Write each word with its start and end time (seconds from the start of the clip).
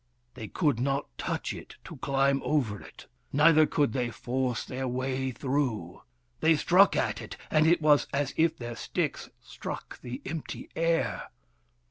They 0.33 0.47
could 0.47 0.79
not 0.79 1.15
touch 1.19 1.53
it 1.53 1.75
to 1.83 1.97
climb 1.97 2.41
over 2.43 2.81
it, 2.81 3.05
neither 3.31 3.67
could 3.67 3.93
they 3.93 4.09
force 4.09 4.63
their 4.65 4.87
way 4.87 5.29
through. 5.29 6.01
They 6.39 6.55
struck 6.55 6.95
at 6.95 7.21
it, 7.21 7.37
and 7.51 7.67
it 7.67 7.83
was 7.83 8.07
as 8.11 8.33
if 8.35 8.57
their 8.57 8.75
sticks 8.75 9.29
struck 9.43 10.01
the 10.01 10.19
empty 10.25 10.69
air. 10.75 11.29